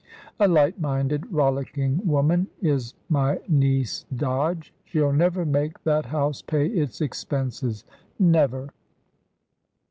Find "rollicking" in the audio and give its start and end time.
1.31-2.01